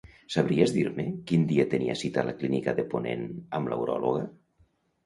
Sabries 0.35 0.71
dir-me 0.77 1.05
quin 1.33 1.45
dia 1.53 1.67
tenia 1.75 1.99
cita 2.01 2.25
a 2.25 2.27
la 2.31 2.35
clínica 2.41 2.77
de 2.81 2.89
Ponent 2.95 3.31
amb 3.61 3.75
la 3.75 3.81
uròloga? 3.87 4.27